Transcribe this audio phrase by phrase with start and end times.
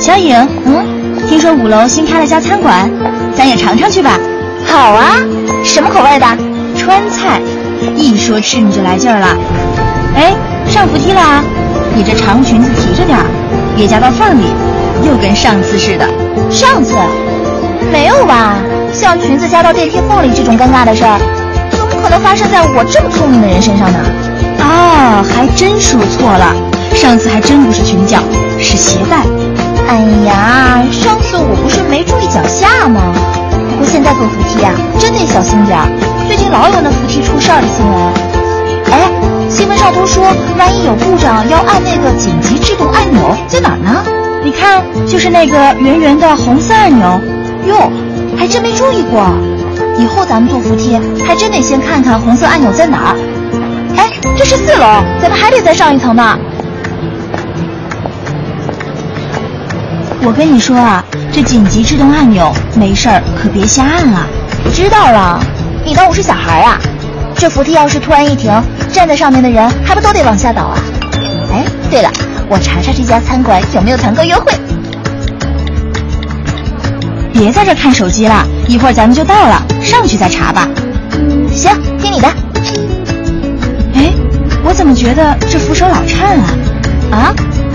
[0.00, 0.34] 小颖，
[0.64, 0.84] 嗯，
[1.28, 2.90] 听说五楼新开了家餐馆，
[3.36, 4.18] 咱也尝尝去吧。
[4.66, 5.14] 好啊，
[5.64, 6.26] 什么口味的？
[6.76, 7.40] 川菜。
[7.96, 9.28] 一说吃你就来劲儿了。
[10.16, 10.34] 哎，
[10.66, 11.44] 上扶梯了啊！
[11.94, 13.24] 你这长裙子提着点儿，
[13.76, 14.46] 别夹到缝里，
[15.06, 16.04] 又跟上次似的。
[16.50, 16.96] 上次？
[17.92, 18.56] 没有吧？
[18.92, 21.20] 像裙子夹到电梯缝里这种尴尬的事儿，
[21.70, 23.98] 怎么可能发生在我这么聪明的人身上呢？
[24.58, 26.52] 哦，还真说错了，
[26.98, 28.18] 上次还真不是裙角，
[28.60, 29.24] 是鞋带。
[29.86, 33.00] 哎呀，上次我不是没注意脚下吗？
[33.70, 35.86] 不过现在坐扶梯啊，真得小心点儿。
[36.26, 37.96] 最近老有那扶梯出事儿的新闻。
[38.90, 39.08] 哎，
[39.48, 40.24] 新闻上都说，
[40.58, 44.02] 万一有故障要按那个紧急制动按钮，在哪儿呢？
[44.42, 47.20] 你看，就是那个圆圆的红色按钮。
[47.68, 47.90] 哟，
[48.36, 49.22] 还真没注意过。
[49.96, 53.16] 以后咱们坐扶梯，还真得先看看红色按钮在哪儿。
[53.96, 56.36] 哎，这是四楼，咱们还得再上一层呢。
[60.20, 64.26] 我跟你说啊，这紧急制动按钮没事儿可别瞎按啊。
[64.74, 65.40] 知道了，
[65.84, 66.78] 你当我是小孩啊？
[67.36, 68.52] 这扶梯要是突然一停，
[68.92, 70.78] 站在上面的人还不都得往下倒啊？
[71.52, 72.10] 哎，对了，
[72.48, 74.52] 我查查这家餐馆有没有团购优惠。
[77.32, 80.68] 别在这看手机了，一会儿咱们就到了，上去再查吧。
[81.12, 82.28] 嗯，行，听你的。
[83.94, 84.12] 哎，
[84.64, 86.50] 我怎么觉得这扶手老颤啊？
[87.12, 87.34] 啊？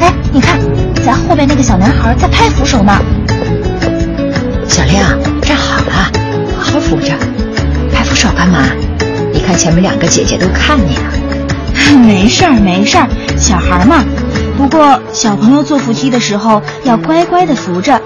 [0.00, 0.58] 哎，你看。
[1.04, 2.92] 咱后边那个小男孩在拍扶手呢。
[4.66, 6.10] 小亮，站好了，
[6.58, 7.12] 好好扶着。
[7.92, 8.60] 拍扶手干嘛？
[9.32, 11.98] 你看前面两个姐姐都看你呢。
[12.04, 13.06] 没事儿，没事儿，
[13.38, 14.02] 小孩嘛。
[14.56, 18.00] 不过小朋友坐扶梯的时候要乖乖的扶着。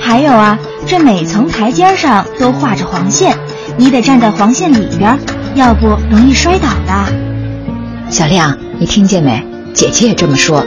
[0.00, 3.36] 还有啊，这每层台阶上都画着黄线，
[3.76, 5.16] 你得站在黄线里边，
[5.54, 7.12] 要不容易摔倒的。
[8.10, 9.46] 小亮，你听见没？
[9.72, 10.66] 姐姐也这么说。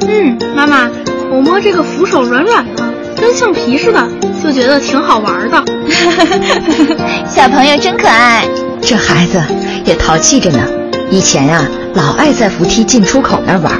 [0.00, 0.88] 嗯，妈妈。
[1.30, 2.82] 我摸这个扶手软软的，
[3.16, 4.08] 跟橡皮似的，
[4.42, 5.62] 就觉得挺好玩的。
[7.28, 8.44] 小朋友真可爱，
[8.80, 9.40] 这孩子
[9.84, 10.58] 也淘气着呢。
[11.10, 11.62] 以前呀，
[11.94, 13.72] 老爱在扶梯进出口那儿玩，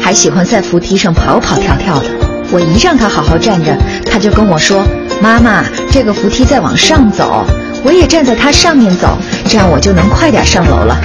[0.00, 2.06] 还喜欢在扶梯上跑跑跳跳的。
[2.50, 4.82] 我一让他好好站着，他就跟我说
[5.20, 7.44] ：“妈妈，这个扶梯在往上走，
[7.84, 9.16] 我也站在它上面走，
[9.48, 10.96] 这样我就能快点上楼了。”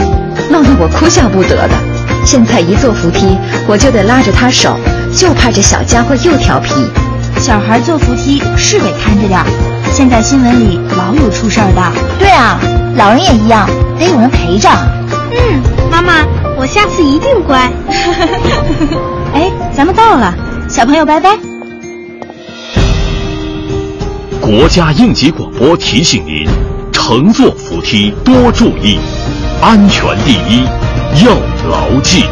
[0.52, 1.76] 弄得我哭笑不得的。
[2.26, 3.38] 现在一坐扶梯，
[3.68, 4.78] 我就得拉着他手。
[5.16, 6.74] 就怕这小家伙又调皮，
[7.40, 9.46] 小孩坐扶梯是得看着点儿。
[9.92, 11.82] 现在新闻里老有出事儿的。
[12.20, 12.60] 对啊，
[12.96, 13.68] 老人也一样，
[13.98, 14.70] 得有人陪着。
[15.32, 15.62] 嗯，
[15.92, 16.26] 妈妈，
[16.58, 17.70] 我下次一定乖。
[19.34, 20.34] 哎，咱们到了，
[20.70, 21.38] 小朋友拜拜。
[24.40, 26.48] 国家应急广播提醒您：
[26.92, 29.00] 乘坐扶梯多注意，
[29.62, 30.64] 安全第一，
[31.26, 31.32] 要
[31.70, 32.26] 牢记。